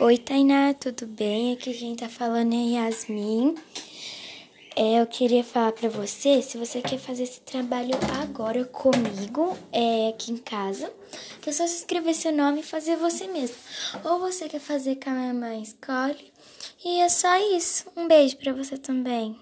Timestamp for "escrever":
11.76-12.14